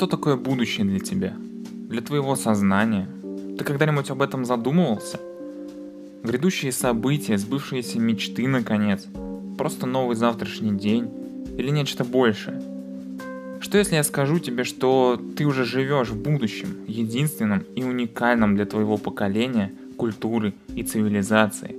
[0.00, 1.34] что такое будущее для тебя?
[1.90, 3.06] Для твоего сознания?
[3.58, 5.20] Ты когда-нибудь об этом задумывался?
[6.22, 9.06] Грядущие события, сбывшиеся мечты, наконец?
[9.58, 11.10] Просто новый завтрашний день?
[11.58, 12.62] Или нечто большее?
[13.60, 18.64] Что если я скажу тебе, что ты уже живешь в будущем, единственном и уникальном для
[18.64, 21.76] твоего поколения, культуры и цивилизации?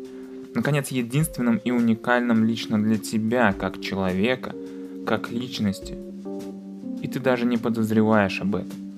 [0.53, 4.53] Наконец, единственным и уникальным лично для тебя, как человека,
[5.07, 6.10] как личности.
[7.01, 8.91] И ты даже не подозреваешь об этом.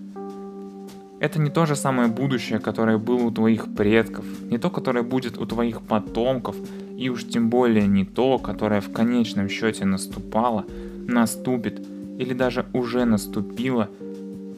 [1.19, 5.37] Это не то же самое будущее, которое было у твоих предков, не то, которое будет
[5.37, 6.55] у твоих потомков,
[6.97, 10.65] и уж тем более не то, которое в конечном счете наступало,
[11.07, 11.81] наступит
[12.19, 13.89] или даже уже наступило,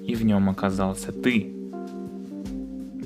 [0.07, 1.53] и в нем оказался ты.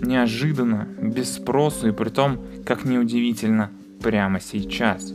[0.02, 5.14] Неожиданно, без спросу и при том, как неудивительно, прямо сейчас.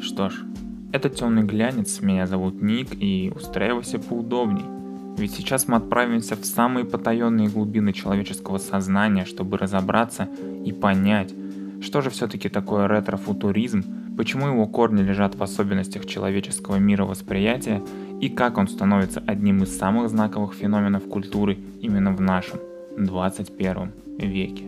[0.00, 0.44] Что ж,
[0.92, 4.64] это темный глянец, меня зовут Ник, и устраивайся поудобней.
[5.16, 10.28] Ведь сейчас мы отправимся в самые потаенные глубины человеческого сознания, чтобы разобраться
[10.64, 11.34] и понять,
[11.80, 13.84] что же все-таки такое ретро-футуризм,
[14.16, 17.82] почему его корни лежат в особенностях человеческого мировосприятия
[18.20, 22.60] и как он становится одним из самых знаковых феноменов культуры именно в нашем
[22.96, 24.64] 21 веке.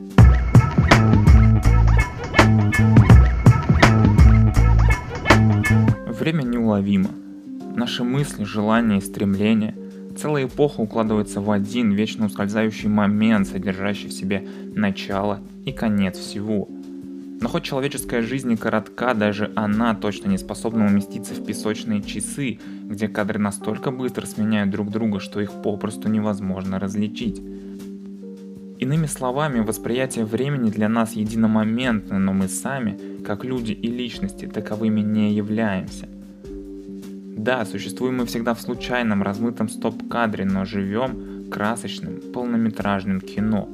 [6.25, 7.11] Время неуловимо.
[7.77, 9.77] Наши мысли, желания и стремления–
[10.17, 16.67] Целая эпоха укладывается в один вечно ускользающий момент, содержащий в себе начало и конец всего.
[17.43, 22.59] Но хоть человеческая жизнь и коротка, даже она точно не способна уместиться в песочные часы,
[22.85, 27.43] где кадры настолько быстро сменяют друг друга, что их попросту невозможно различить.
[28.79, 35.01] Иными словами, восприятие времени для нас единомоментно, но мы сами, как люди и личности, таковыми
[35.01, 36.09] не являемся.
[37.37, 43.69] Да, существуем мы всегда в случайном, размытом стоп-кадре, но живем красочным, полнометражным кино.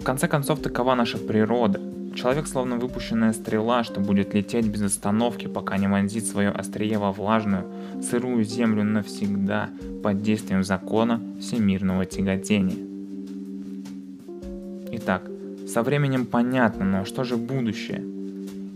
[0.00, 1.80] В конце концов, такова наша природа.
[2.14, 7.12] Человек словно выпущенная стрела, что будет лететь без остановки, пока не вонзит свое острие во
[7.12, 7.66] влажную,
[8.02, 9.68] сырую землю навсегда
[10.02, 12.76] под действием закона всемирного тяготения.
[14.92, 15.28] Итак,
[15.68, 18.02] со временем понятно, но что же будущее–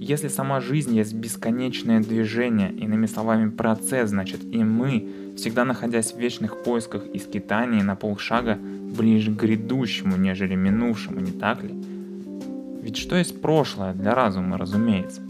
[0.08, 6.18] если сама жизнь есть бесконечное движение, иными словами процесс, значит и мы, всегда находясь в
[6.18, 11.74] вечных поисках и скитании на полшага ближе к грядущему, нежели минувшему, не так ли?
[12.82, 15.20] Ведь что есть прошлое для разума, разумеется?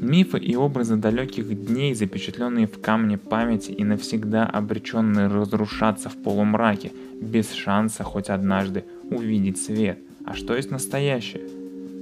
[0.00, 6.92] Мифы и образы далеких дней, запечатленные в камне памяти и навсегда обреченные разрушаться в полумраке,
[7.20, 9.98] без шанса хоть однажды увидеть свет.
[10.24, 11.57] А что есть настоящее?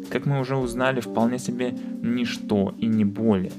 [0.08, 3.52] Как мы уже узнали, вполне себе ничто и не более.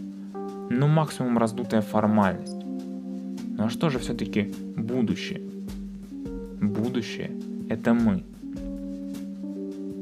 [0.70, 2.56] Но максимум раздутая формальность.
[3.58, 5.42] Ну а что же все-таки будущее?
[6.62, 7.32] Будущее–
[7.70, 8.24] это мы.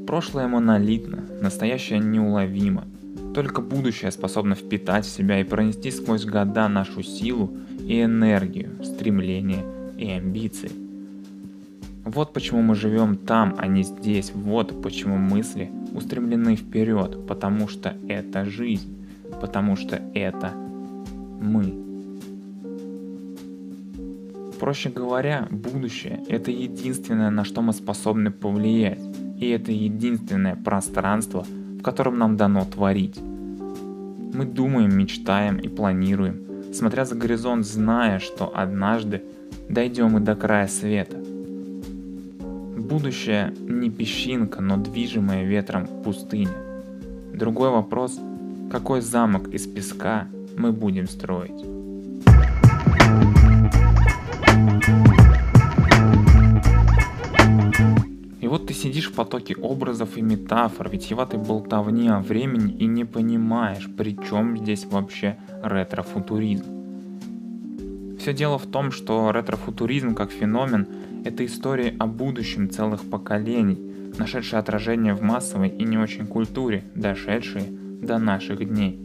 [0.06, 2.84] Прошлое монолитно, настоящее неуловимо.
[3.34, 9.64] Только будущее способно впитать в себя и пронести сквозь года нашу силу и энергию, стремления
[9.98, 10.70] и амбиции–
[12.06, 14.30] вот почему мы живем там, а не здесь.
[14.32, 17.26] Вот почему мысли устремлены вперед.
[17.26, 19.06] Потому что это жизнь.
[19.40, 20.52] Потому что это
[21.40, 21.74] мы.
[24.58, 29.00] Проще говоря, будущее– это единственное, на что мы способны повлиять.
[29.38, 33.18] И это единственное пространство, в котором нам дано творить.
[33.18, 39.22] Мы думаем, мечтаем и планируем, смотря за горизонт, зная, что однажды
[39.68, 41.18] дойдем и до края света–
[42.88, 46.52] Будущее не песчинка, но движимая ветром пустыня.
[47.34, 48.20] Другой вопрос,
[48.70, 51.64] какой замок из песка мы будем строить.
[58.40, 63.04] И вот ты сидишь в потоке образов и метафор, витьеватой болтовни о времени и не
[63.04, 66.76] понимаешь, при чем здесь вообще ретро-футуризм.
[68.20, 70.86] Все дело в том, что ретро-футуризм как феномен
[71.26, 77.64] это история о будущем целых поколений, нашедшие отражение в массовой и не очень культуре, дошедшие
[77.66, 79.00] до наших дней.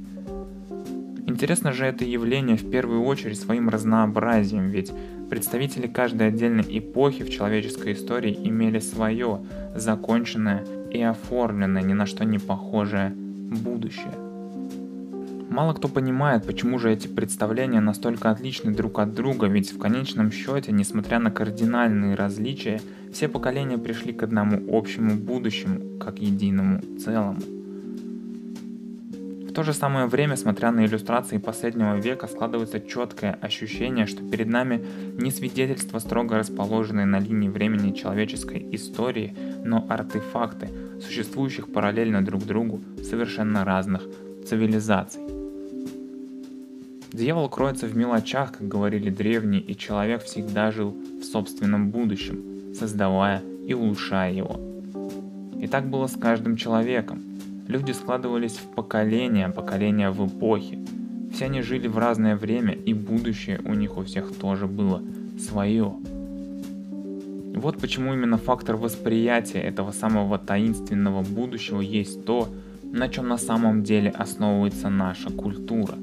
[1.25, 4.91] Интересно же это явление в первую очередь своим разнообразием, ведь
[5.31, 9.41] представители каждой отдельной эпохи в человеческой истории имели свое,
[9.75, 14.30] законченное и оформленное, ни на что не похожее будущее.
[15.51, 20.31] Мало кто понимает, почему же эти представления настолько отличны друг от друга, ведь в конечном
[20.31, 22.79] счете, несмотря на кардинальные различия,
[23.11, 27.41] все поколения пришли к одному общему будущему, как единому целому.
[29.49, 34.47] В то же самое время, смотря на иллюстрации последнего века, складывается четкое ощущение, что перед
[34.47, 34.81] нами
[35.17, 40.69] не свидетельства, строго расположенные на линии времени человеческой истории, но артефакты,
[41.01, 44.03] существующих параллельно друг другу совершенно разных
[44.47, 45.30] цивилизаций.
[47.13, 53.41] Дьявол кроется в мелочах, как говорили древние, и человек всегда жил в собственном будущем, создавая
[53.67, 54.57] и улучшая его.
[55.59, 57.21] И так было с каждым человеком.
[57.67, 60.79] Люди складывались в поколения, поколения в эпохи.
[61.33, 65.03] Все они жили в разное время, и будущее у них у всех тоже было
[65.37, 65.93] свое.
[67.55, 72.47] Вот почему именно фактор восприятия этого самого таинственного будущего есть то,
[72.83, 75.95] на чем на самом деле основывается наша культура.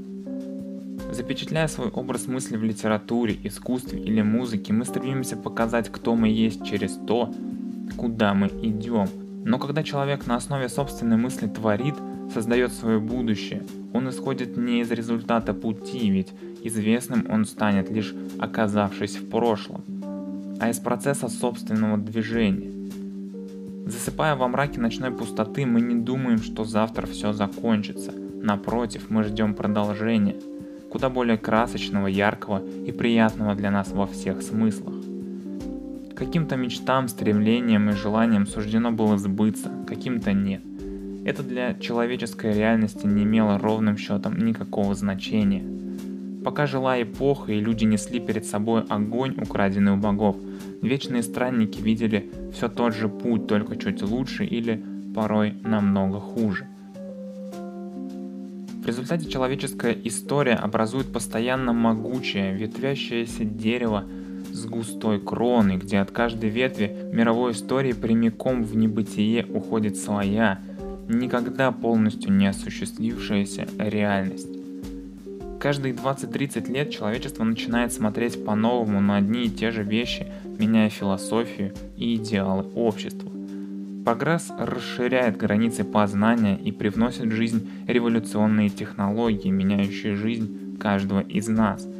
[1.10, 6.64] Запечатляя свой образ мысли в литературе, искусстве или музыке, мы стремимся показать, кто мы есть
[6.64, 7.32] через то,
[7.96, 9.08] куда мы идем–
[9.48, 11.94] но когда человек на основе собственной мысли творит,
[12.34, 13.62] создает свое будущее,
[13.94, 16.28] он исходит не из результата пути, ведь
[16.62, 19.82] известным он станет лишь оказавшись в прошлом,
[20.60, 22.70] а из процесса собственного движения.
[23.86, 28.12] Засыпая во мраке ночной пустоты, мы не думаем, что завтра все закончится.
[28.42, 30.36] Напротив, мы ждем продолжения,
[30.90, 34.94] куда более красочного, яркого и приятного для нас во всех смыслах.
[36.14, 40.62] Каким-то мечтам, стремлениям и желаниям суждено было сбыться, каким-то нет.
[41.24, 45.62] Это для человеческой реальности не имело ровным счетом никакого значения.
[46.44, 50.36] Пока жила эпоха и люди несли перед собой огонь, украденный у богов,
[50.80, 54.82] вечные странники видели все тот же путь, только чуть лучше или
[55.14, 56.66] порой намного хуже.
[58.88, 64.06] Результате человеческая история образует постоянно могучее, ветвящееся дерево
[64.50, 70.58] с густой кроной, где от каждой ветви мировой истории прямиком в небытие уходит своя,
[71.06, 74.56] никогда полностью не осуществившаяся реальность.
[75.60, 81.74] Каждые 20-30 лет человечество начинает смотреть по-новому на одни и те же вещи, меняя философию
[81.98, 83.30] и идеалы общества.
[84.08, 91.86] Прогресс расширяет границы познания и привносит в жизнь революционные технологии, меняющие жизнь каждого из нас–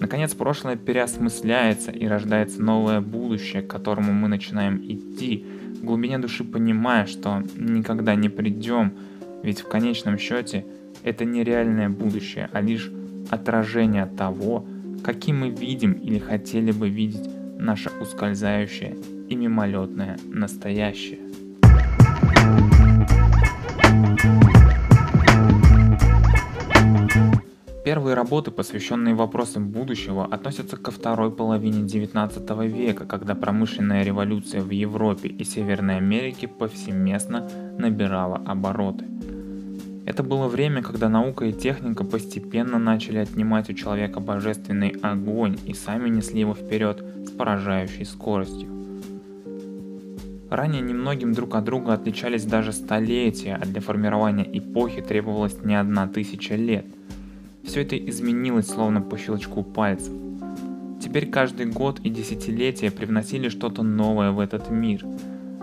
[0.00, 5.44] Наконец, прошлое переосмысляется и рождается новое будущее, к которому мы начинаем идти,
[5.80, 8.92] в глубине души понимая, что никогда не придем,
[9.42, 10.66] ведь в конечном счете
[11.04, 12.90] это не реальное будущее, а лишь
[13.30, 14.66] отражение того,
[15.02, 17.28] каким мы видим или хотели бы видеть
[17.58, 18.96] наше ускользающее
[19.28, 21.20] и мимолетное настоящее.
[27.84, 34.70] Первые работы, посвященные вопросам будущего, относятся ко второй половине 19 века, когда промышленная революция в
[34.70, 37.48] Европе и Северной Америке повсеместно
[37.78, 39.04] набирала обороты.
[40.06, 45.74] Это было время, когда наука и техника постепенно начали отнимать у человека божественный огонь и
[45.74, 48.83] сами несли его вперед с поражающей скоростью.
[50.50, 56.06] Ранее немногим друг от друга отличались даже столетия, а для формирования эпохи требовалось не одна
[56.06, 56.86] тысяча лет–
[57.64, 60.12] все это изменилось словно по щелчку пальцев.
[61.00, 65.04] Теперь каждый год и десятилетия привносили что-то новое в этот мир.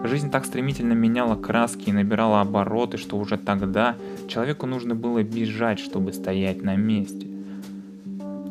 [0.03, 3.95] Жизнь так стремительно меняла краски и набирала обороты, что уже тогда
[4.27, 7.27] человеку нужно было бежать, чтобы стоять на месте.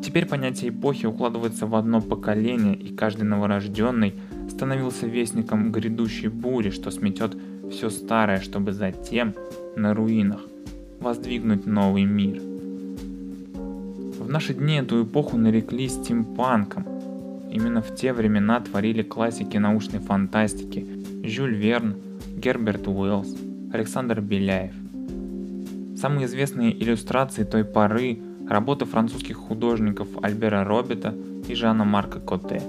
[0.01, 4.15] Теперь понятие эпохи укладывается в одно поколение, и каждый новорожденный
[4.51, 7.35] становился вестником грядущей бури, что сметет
[7.71, 9.33] все старое, чтобы затем
[9.75, 10.41] на руинах
[10.99, 12.41] воздвигнуть новый мир–
[14.21, 16.85] в наши дни эту эпоху нарекли стимпанком.
[17.51, 20.85] Именно в те времена творили классики научной фантастики
[21.23, 21.95] Жюль Верн,
[22.37, 23.35] Герберт Уэллс,
[23.73, 24.73] Александр Беляев.
[25.97, 31.15] Самые известные иллюстрации той поры– работы французских художников Альбера Робета
[31.47, 32.61] и Жана Марка Коте.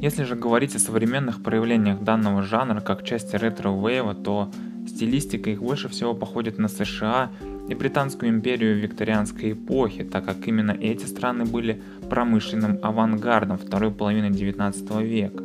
[0.00, 4.48] Если же говорить о современных проявлениях данного жанра как части ретро-вейва, то
[4.86, 7.32] стилистика их больше всего походит на США
[7.68, 14.30] и Британскую империю викторианской эпохи, так как именно эти страны были промышленным авангардом второй половины
[14.30, 15.42] 19 века.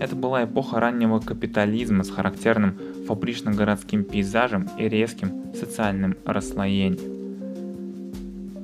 [0.00, 7.21] Это была эпоха раннего капитализма с характерным фабрично-городским пейзажем и резким социальным расслоением.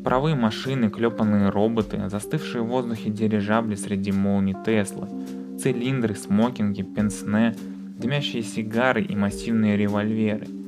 [0.04, 5.08] Паровые машины, клепанные роботы, застывшие в воздухе дирижабли среди молний Теслы,
[5.60, 7.54] цилиндры, смокинги, пенсне,
[7.98, 10.46] дымящие сигары и массивные револьверы–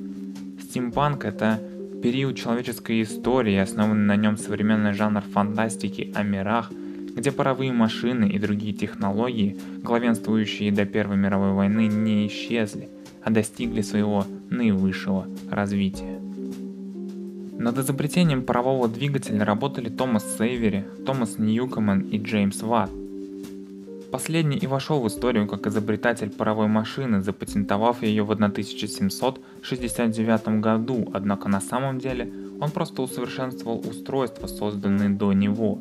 [0.71, 1.61] Стимпанк— это
[2.01, 8.39] период человеческой истории, основанный на нем современный жанр фантастики о мирах, где паровые машины и
[8.39, 12.89] другие технологии, главенствующие до Первой мировой войны, не исчезли,
[13.25, 16.21] а достигли своего наивысшего развития.
[17.61, 22.91] Над изобретением парового двигателя работали Томас Сейвери, Томас Ньюкоман и Джеймс Ватт.
[24.11, 31.51] Последний и вошел в историю как изобретатель паровой машины, запатентовав ее в 1769 году, однако
[31.51, 35.79] на самом деле он просто усовершенствовал устройства, созданные до него.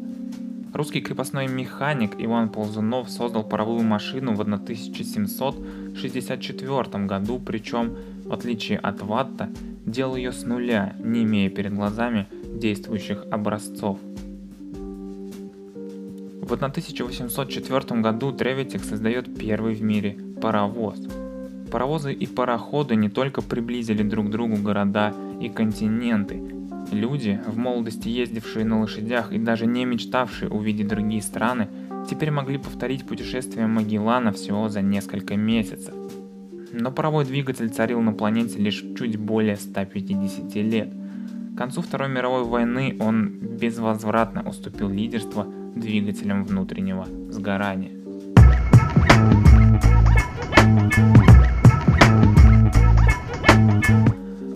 [0.74, 7.96] Русский крепостной механик Иван Ползунов создал паровую машину в 1764 году, причем,
[8.26, 9.50] в отличие от Ватта,
[9.90, 14.00] делал ее с нуля, не имея перед глазами действующих образцов.
[16.42, 21.00] В 1804 году Тревитик создает первый в мире паровоз.
[21.72, 26.42] Паровозы и пароходы не только приблизили друг к другу города и континенты.
[26.92, 31.68] Люди, в молодости ездившие на лошадях и даже не мечтавшие увидеть другие страны,
[32.10, 35.94] теперь могли повторить путешествие Магеллана всего за несколько месяцев.
[36.72, 40.94] Но паровой двигатель царил на планете лишь чуть более 150 лет.
[41.56, 47.92] К концу Второй мировой войны он безвозвратно уступил лидерство– двигателем внутреннего сгорания.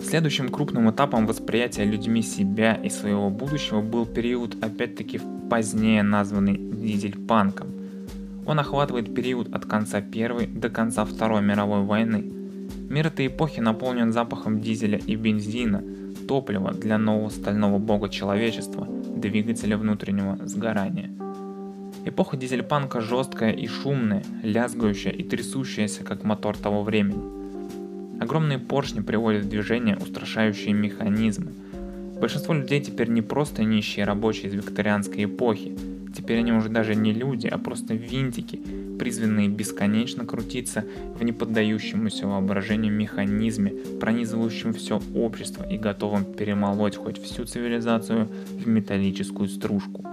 [0.02, 7.73] Следующим крупным этапом восприятия людьми себя и своего будущего был период, опять-таки позднее названный дизель-панком.
[8.46, 12.30] Он охватывает период от конца Первой до конца Второй мировой войны.
[12.90, 15.82] Мир этой эпохи наполнен запахом дизеля и бензина,
[16.28, 18.86] топлива для нового стального бога человечества,
[19.16, 21.10] двигателя внутреннего сгорания.
[22.04, 28.20] Эпоха дизельпанка жесткая и шумная, лязгающая и трясущаяся, как мотор того времени.
[28.20, 31.52] Огромные поршни приводят в движение устрашающие механизмы.
[32.20, 35.76] Большинство людей теперь не просто нищие рабочие из викторианской эпохи,
[36.14, 38.60] теперь они уже даже не люди, а просто винтики,
[38.98, 47.44] призванные бесконечно крутиться в неподдающемуся воображению механизме, пронизывающем все общество и готовым перемолоть хоть всю
[47.44, 50.04] цивилизацию в металлическую стружку.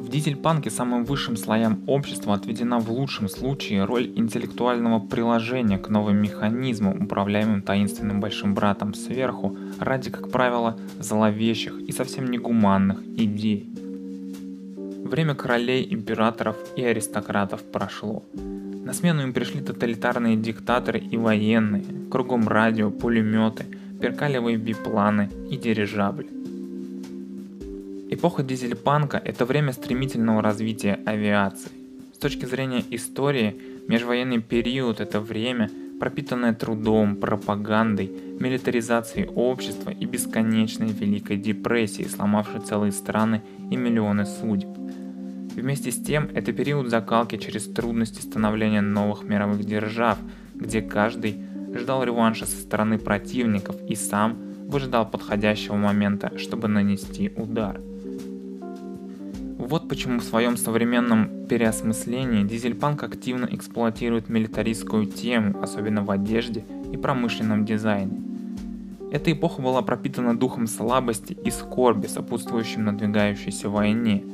[0.00, 6.16] В дизель-панке самым высшим слоям общества отведена в лучшем случае роль интеллектуального приложения к новым
[6.16, 13.70] механизмам, управляемым таинственным большим братом сверху, ради, как правило, зловещих и совсем негуманных идей.
[15.10, 18.22] Время королей, императоров и аристократов прошло.
[18.84, 23.66] На смену им пришли тоталитарные диктаторы и военные, кругом радио, пулеметы,
[24.00, 26.28] перкалевые бипланы и дирижабли.
[28.08, 31.72] Эпоха дизельпанка– это время стремительного развития авиации.
[32.14, 40.92] С точки зрения истории, межвоенный период– это время, пропитанное трудом, пропагандой, милитаризацией общества и бесконечной
[40.92, 44.68] Великой депрессией, сломавшей целые страны и миллионы судеб.
[45.60, 50.18] Вместе с тем, это период закалки через трудности становления новых мировых держав,
[50.54, 51.36] где каждый
[51.74, 57.80] ждал реванша со стороны противников и сам выжидал подходящего момента, чтобы нанести удар–
[59.70, 66.96] вот почему в своем современном переосмыслении дизельпанк активно эксплуатирует милитаристскую тему, особенно в одежде и
[66.96, 68.20] промышленном дизайне.
[69.12, 74.24] Эта эпоха была пропитана духом слабости и скорби, сопутствующим надвигающейся войне.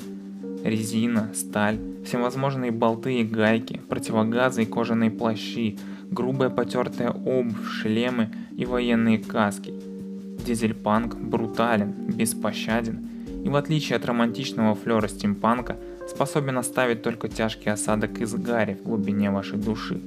[0.66, 5.78] Резина, сталь, всевозможные болты и гайки, противогазы и кожаные плащи,
[6.11, 9.73] грубая потертая обувь, шлемы и военные каски.
[10.44, 13.08] Дизельпанк брутален, беспощаден
[13.44, 15.76] и в отличие от романтичного флера стимпанка,
[16.08, 20.00] способен оставить только тяжкий осадок из гари в глубине вашей души.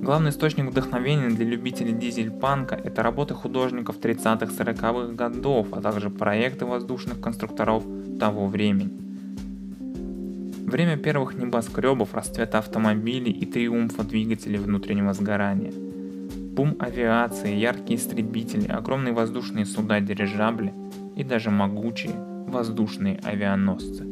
[0.00, 7.20] Главный источник вдохновения для любителей дизель-панка– это работы художников 30-40-х годов, а также проекты воздушных
[7.20, 7.84] конструкторов
[8.18, 8.90] того времени.
[10.66, 15.72] Время первых небоскребов, расцвета автомобилей и триумфа двигателей внутреннего сгорания.
[15.72, 20.72] Бум авиации, яркие истребители, огромные воздушные суда-дирижабли–
[21.18, 22.14] и даже могучие
[22.46, 24.07] воздушные авианосцы.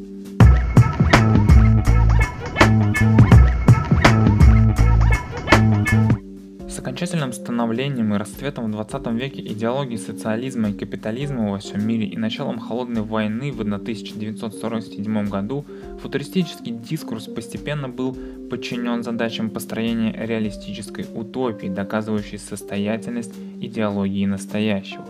[6.97, 12.17] Окончательным становлением и расцветом в 20 веке идеологии социализма и капитализма во всем мире и
[12.17, 15.67] началом холодной войны в 1947 году
[16.01, 18.17] футуристический дискурс постепенно был
[18.49, 25.05] подчинен задачам построения реалистической утопии, доказывающей состоятельность идеологии настоящего.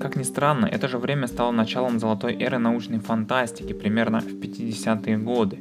[0.00, 5.18] Как ни странно, это же время стало началом золотой эры научной фантастики примерно в 50-е
[5.18, 5.60] годы.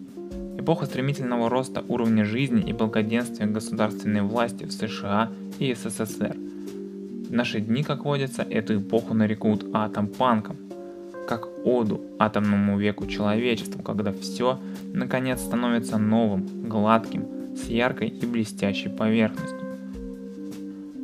[0.60, 6.36] Эпоха стремительного роста уровня жизни и благоденствия государственной власти в США и СССР.
[6.36, 10.58] В наши дни, как водится, эту эпоху нарекут атом-панком,
[11.30, 14.60] как оду атомному веку человечества, когда все,
[14.94, 19.59] наконец, становится новым, гладким, с яркой и блестящей поверхностью.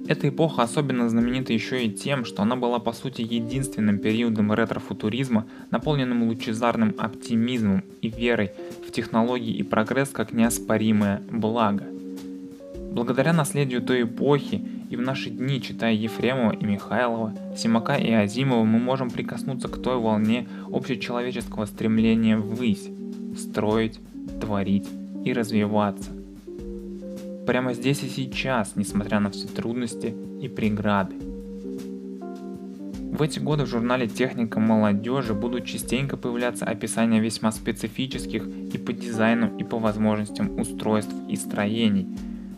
[0.07, 5.47] Эта эпоха особенно знаменита еще и тем, что она была по сути единственным периодом ретро-футуризма,
[5.71, 8.51] наполненным лучезарным оптимизмом и верой
[8.87, 11.85] в технологии и прогресс как неоспоримое благо.
[12.91, 18.63] Благодаря наследию той эпохи и в наши дни, читая Ефремова и Михайлова, Симака и Азимова,
[18.63, 22.89] мы можем прикоснуться к той волне общечеловеческого стремления ввысь,
[23.37, 23.99] строить,
[24.39, 24.87] творить
[25.25, 26.11] и развиваться–
[27.45, 31.15] прямо здесь и сейчас, несмотря на все трудности и преграды.
[33.11, 38.91] В эти годы в журнале «Техника молодежи» будут частенько появляться описания весьма специфических и по
[38.91, 42.07] дизайну, и по возможностям устройств и строений.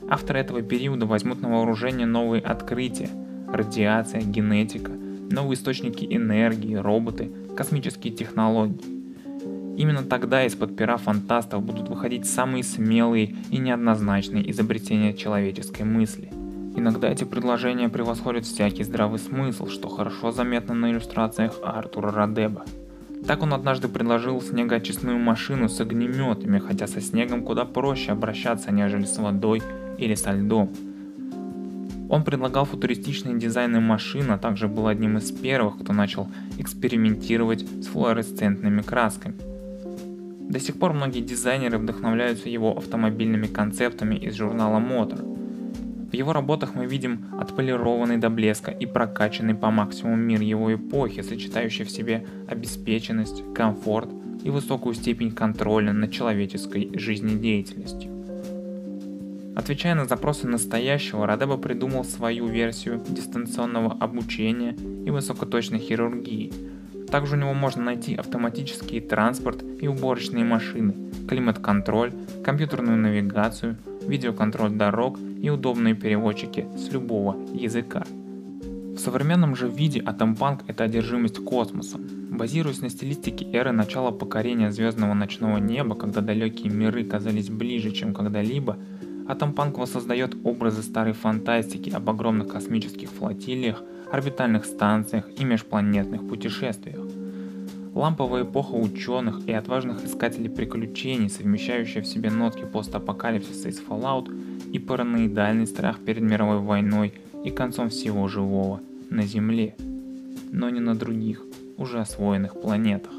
[0.10, 3.10] Авторы этого периода возьмут на вооружение новые открытия–
[3.48, 4.92] радиация, генетика,
[5.30, 8.97] новые источники энергии, роботы, космические технологии.
[9.78, 16.32] Именно тогда из-под пера фантастов будут выходить самые смелые и неоднозначные изобретения человеческой мысли.
[16.76, 22.66] Иногда эти предложения превосходят всякий здравый смысл, что хорошо заметно на иллюстрациях Артура Радеба.
[23.28, 29.06] Так он однажды предложил снегоочистную машину с огнеметами, хотя со снегом куда проще обращаться, нежели
[29.06, 29.62] с водой
[30.00, 30.72] или со льдом.
[32.10, 37.88] Он предлагал футуристичные дизайны машин, а также был одним из первых, кто начал экспериментировать с
[37.88, 39.36] флуоресцентными красками.
[40.50, 46.10] До сих пор многие дизайнеры вдохновляются его автомобильными концептами из журнала Motor.
[46.10, 51.22] В его работах мы видим отполированный до блеска и прокачанный по максимуму мир его эпохи,
[51.22, 54.10] сочетающий в себе обеспеченность, комфорт
[54.42, 58.10] и высокую степень контроля над человеческой жизнедеятельностью.
[59.54, 66.54] Отвечая на запросы настоящего, Радеба придумал свою версию дистанционного обучения и высокоточной хирургии–
[67.10, 70.94] также у него можно найти автоматический транспорт и уборочные машины,
[71.28, 78.04] климат-контроль, компьютерную навигацию, видеоконтроль дорог и удобные переводчики с любого языка.
[78.98, 82.02] В современном же виде Атомпанк– это одержимость космосом.
[82.32, 88.14] Базируясь на стилистике эры начала покорения звездного ночного неба, когда далекие миры казались ближе, чем
[88.14, 88.78] когда-либо,
[89.28, 97.00] Атомпанк воссоздает образы старой фантастики об огромных космических флотилиях– орбитальных станциях и межпланетных путешествиях.
[97.94, 104.30] Ламповая эпоха ученых и отважных искателей приключений, совмещающая в себе нотки постапокалипсиса из Fallout
[104.72, 109.76] и параноидальный страх перед мировой войной и концом всего живого на Земле,
[110.52, 111.42] но не на других,
[111.78, 113.14] уже освоенных планетах.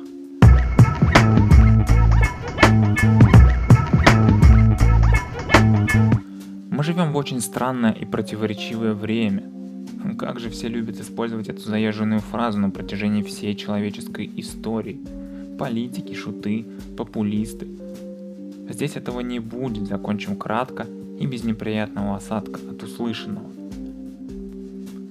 [6.70, 9.50] Мы живем в очень странное и противоречивое время–
[10.18, 15.00] как же все любят использовать эту заезженную фразу на протяжении всей человеческой истории.
[15.58, 17.66] Политики, шуты, популисты.
[18.68, 20.86] Здесь этого не будет, закончим кратко
[21.18, 23.48] и без неприятного осадка от услышанного.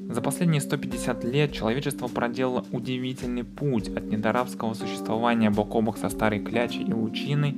[0.09, 6.09] За последние 150 лет человечество проделало удивительный путь от недоравского существования бок о бок со
[6.09, 7.55] старой клячей и лучиной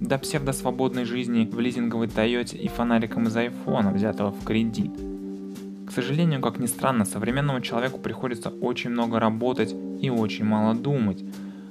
[0.00, 4.90] до псевдосвободной жизни в лизинговой Тойоте и фонариком из айфона, взятого в кредит–
[5.92, 11.22] к сожалению, как ни странно, современному человеку приходится очень много работать и очень мало думать.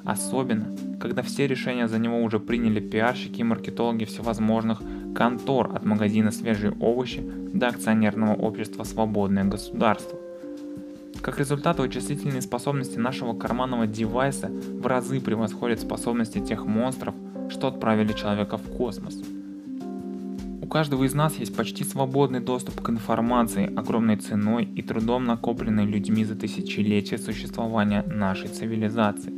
[0.04, 4.80] Особенно, когда все решения за него уже приняли пиарщики и маркетологи всевозможных
[5.18, 10.20] контор от магазина «Свежие овощи» до акционерного общества «Свободное государство».
[11.22, 17.16] Как результат, вычислительные способности нашего карманного девайса в разы превосходят способности тех монстров,
[17.50, 19.20] что отправили человека в космос–
[20.72, 26.24] каждого из нас есть почти свободный доступ к информации, огромной ценой и трудом накопленной людьми
[26.24, 29.34] за тысячелетия существования нашей цивилизации.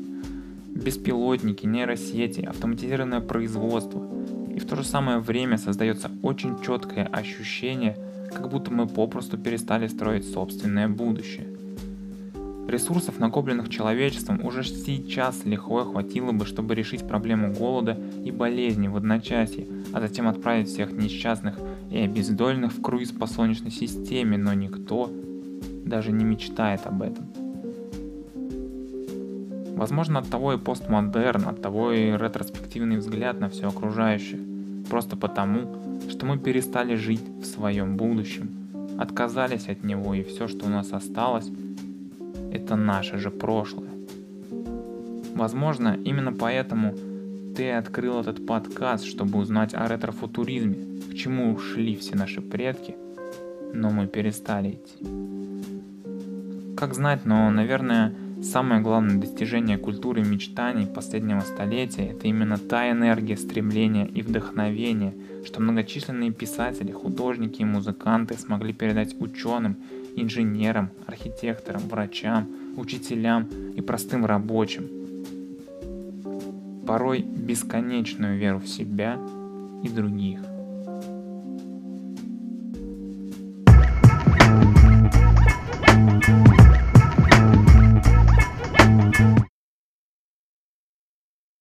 [0.67, 4.07] Беспилотники, нейросети, автоматизированное производство.
[4.55, 7.97] И в то же самое время создается очень четкое ощущение,
[8.31, 11.47] как будто мы попросту перестали строить собственное будущее.
[12.67, 18.95] Ресурсов, накопленных человечеством, уже сейчас легко хватило бы, чтобы решить проблему голода и болезни в
[18.95, 21.59] одночасье, а затем отправить всех несчастных
[21.91, 25.11] и обездоленных в круиз по Солнечной системе, но никто
[25.85, 27.27] даже не мечтает об этом.
[29.75, 34.39] Возможно, от того и постмодерн, от того и ретроспективный взгляд на все окружающее.
[34.89, 38.49] Просто потому, что мы перестали жить в своем будущем,
[38.97, 41.49] отказались от него и все, что у нас осталось,
[42.73, 43.91] это наше же прошлое.
[45.35, 46.95] Возможно, именно поэтому
[47.55, 52.95] ты открыл этот подкаст, чтобы узнать о ретрофутуризме, к чему ушли все наши предки,
[53.73, 55.05] но мы перестали идти.
[56.75, 63.37] Как знать, но, наверное, самое главное достижение культуры мечтаний последнего столетия– это именно та энергия
[63.37, 65.13] стремления и вдохновения,
[65.45, 69.77] что многочисленные писатели, художники и музыканты смогли передать ученым,
[70.15, 74.87] инженерам, архитекторам, врачам– учителям и простым рабочим.
[76.85, 79.17] Порой бесконечную веру в себя
[79.83, 80.39] и других.